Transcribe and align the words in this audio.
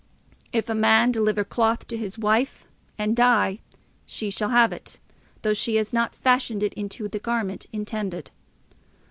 If 0.51 0.67
a 0.67 0.73
man 0.73 1.11
deliver 1.11 1.43
cloth 1.43 1.87
to 1.89 1.95
his 1.95 2.17
wife, 2.17 2.65
and 2.97 3.15
die, 3.15 3.59
she 4.07 4.31
shall 4.31 4.49
have 4.49 4.73
it, 4.73 4.97
though 5.43 5.53
she 5.53 5.75
had 5.75 5.93
not 5.93 6.15
fashioned 6.15 6.63
it 6.63 6.73
into 6.73 7.07
the 7.07 7.19
garment 7.19 7.67
intended. 7.71 8.31